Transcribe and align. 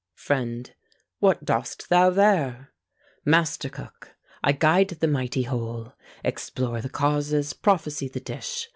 FRIEND. 0.15 0.73
What 1.19 1.45
dost 1.45 1.89
thou 1.89 2.09
there? 2.09 2.71
MASTER 3.23 3.69
COOK. 3.69 4.15
I 4.43 4.51
guide 4.51 4.87
the 4.89 5.07
mighty 5.07 5.43
whole; 5.43 5.93
Explore 6.23 6.81
the 6.81 6.89
causes, 6.89 7.53
prophesy 7.53 8.07
the 8.07 8.19
dish. 8.19 8.67